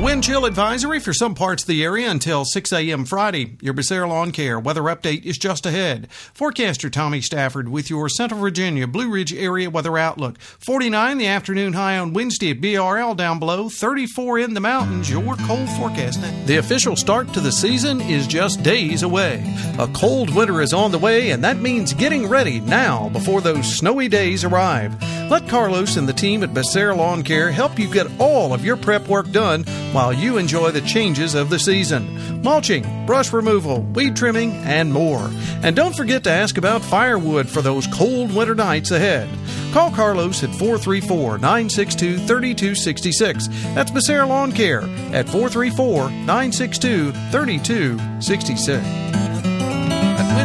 [0.00, 3.04] A wind chill advisory for some parts of the area until 6 a.m.
[3.04, 3.58] Friday.
[3.60, 6.10] Your Becerra Lawn Care weather update is just ahead.
[6.32, 10.40] Forecaster Tommy Stafford with your Central Virginia Blue Ridge area weather outlook.
[10.40, 15.10] 49 the afternoon high on Wednesday at BRL down below, 34 in the mountains.
[15.10, 16.18] Your cold forecast.
[16.46, 19.44] The official start to the season is just days away.
[19.78, 23.76] A cold winter is on the way, and that means getting ready now before those
[23.76, 24.96] snowy days arrive.
[25.30, 28.76] Let Carlos and the team at Becerra Lawn Care help you get all of your
[28.76, 29.62] prep work done
[29.92, 35.30] while you enjoy the changes of the season mulching, brush removal, weed trimming, and more.
[35.62, 39.28] And don't forget to ask about firewood for those cold winter nights ahead.
[39.72, 43.48] Call Carlos at 434 962 3266.
[43.74, 44.82] That's Becerra Lawn Care
[45.14, 49.09] at 434 962 3266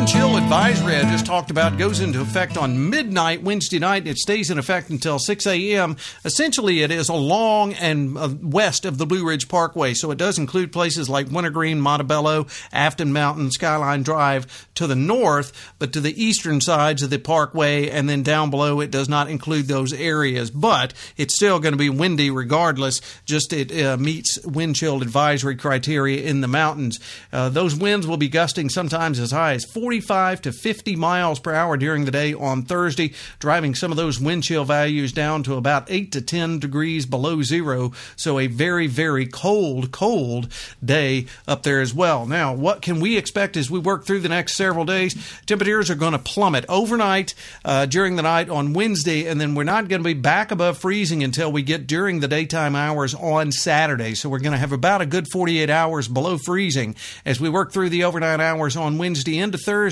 [0.05, 4.05] wind chill advisory I just talked about goes into effect on midnight Wednesday night.
[4.05, 5.97] It stays in effect until 6 a.m.
[6.23, 10.37] Essentially, it is along and uh, west of the Blue Ridge Parkway, so it does
[10.37, 16.23] include places like Wintergreen, Montebello, Afton Mountain, Skyline Drive to the north, but to the
[16.23, 20.51] eastern sides of the parkway, and then down below, it does not include those areas.
[20.51, 23.01] But it's still going to be windy regardless.
[23.25, 26.99] Just it uh, meets wind chill advisory criteria in the mountains.
[27.34, 29.65] Uh, those winds will be gusting sometimes as high as
[29.96, 34.20] 45 to 50 miles per hour during the day on Thursday, driving some of those
[34.20, 37.93] wind chill values down to about 8 to 10 degrees below zero.
[38.18, 40.52] So a very, very cold, cold
[40.84, 42.26] day up there as well.
[42.26, 45.15] Now, what can we expect as we work through the next several days?
[45.46, 49.63] Temperatures are going to plummet overnight uh, during the night on Wednesday, and then we're
[49.63, 53.54] not going to be back above freezing until we get during the daytime hours on
[53.54, 54.13] Saturday.
[54.13, 57.71] So we're going to have about a good 48 hours below freezing as we work
[57.71, 59.84] through the overnight hours on Wednesday into Thursday,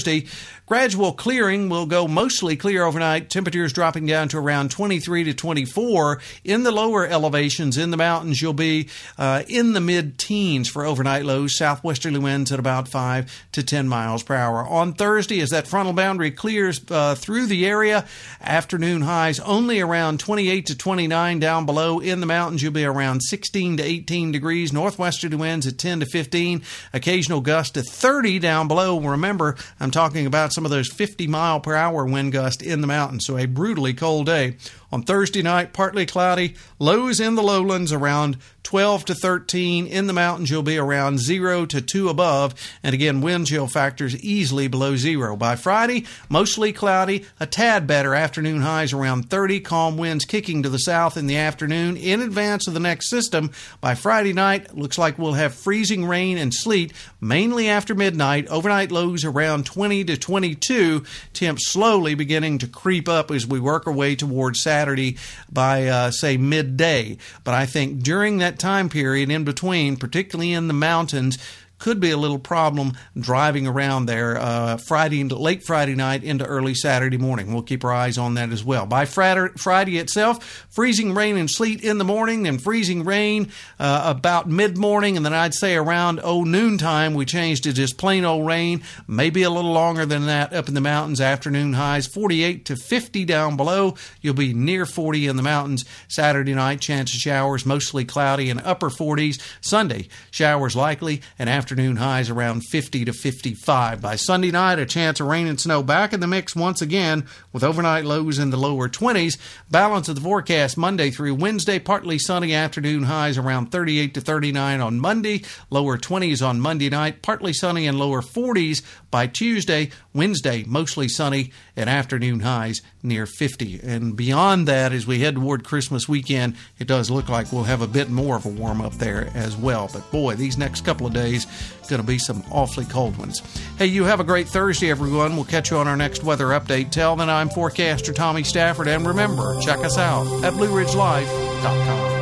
[0.65, 3.29] gradual clearing will go mostly clear overnight.
[3.29, 6.21] Temperatures dropping down to around 23 to 24.
[6.43, 10.85] In the lower elevations in the mountains, you'll be uh, in the mid teens for
[10.85, 11.57] overnight lows.
[11.57, 14.65] Southwesterly winds at about 5 to 10 miles per hour.
[14.65, 18.05] On Thursday, as that frontal boundary clears uh, through the area,
[18.41, 21.99] afternoon highs only around 28 to 29 down below.
[21.99, 24.73] In the mountains, you'll be around 16 to 18 degrees.
[24.73, 26.61] Northwesterly winds at 10 to 15.
[26.93, 28.99] Occasional gust to 30 down below.
[28.99, 32.87] Remember, I'm talking about some of those 50 mile per hour wind gusts in the
[32.87, 34.55] mountains, so a brutally cold day.
[34.93, 39.87] On Thursday night, partly cloudy, lows in the lowlands around 12 to 13.
[39.87, 42.53] In the mountains, you'll be around 0 to 2 above.
[42.83, 45.35] And again, wind chill factors easily below zero.
[45.35, 48.13] By Friday, mostly cloudy, a tad better.
[48.13, 49.61] Afternoon highs around 30.
[49.61, 53.51] Calm winds kicking to the south in the afternoon in advance of the next system.
[53.81, 58.47] By Friday night, looks like we'll have freezing rain and sleet, mainly after midnight.
[58.47, 61.03] Overnight lows around 20 to 22.
[61.33, 64.82] Temps slowly beginning to creep up as we work our way towards Saturday.
[64.83, 65.15] Saturday
[65.49, 67.17] by, uh, say, midday.
[67.45, 71.37] But I think during that time period in between, particularly in the mountains,
[71.83, 76.73] could be a little problem driving around there uh, Friday late Friday night into early
[76.73, 77.53] Saturday morning.
[77.53, 78.85] We'll keep our eyes on that as well.
[78.85, 83.51] By Friday itself, freezing rain and sleet in the morning, then freezing rain
[83.81, 87.97] uh, about mid morning, and then I'd say around oh noontime we changed to just
[87.97, 88.81] plain old rain.
[89.05, 91.19] Maybe a little longer than that up in the mountains.
[91.19, 93.95] Afternoon highs 48 to 50 down below.
[94.21, 95.83] You'll be near 40 in the mountains.
[96.07, 99.41] Saturday night, chance of showers, mostly cloudy and upper 40s.
[99.59, 103.99] Sunday, showers likely, and after afternoon highs around 50 to 55.
[103.99, 107.25] By Sunday night, a chance of rain and snow back in the mix once again,
[107.51, 109.39] with overnight lows in the lower 20s.
[109.71, 114.81] Balance of the forecast Monday through Wednesday, partly sunny afternoon highs around 38 to 39
[114.81, 115.41] on Monday,
[115.71, 119.89] lower 20s on Monday night, partly sunny and lower 40s by Tuesday.
[120.13, 123.79] Wednesday, mostly sunny and afternoon highs near 50.
[123.83, 127.81] And beyond that, as we head toward Christmas weekend, it does look like we'll have
[127.81, 129.89] a bit more of a warm up there as well.
[129.91, 131.47] But boy, these next couple of days,
[131.87, 133.41] going to be some awfully cold ones.
[133.77, 135.35] Hey, you have a great Thursday, everyone.
[135.35, 136.91] We'll catch you on our next weather update.
[136.91, 142.12] Till then, I'm forecaster Tommy Stafford, and remember, check us out at BlueRidgeLife.com.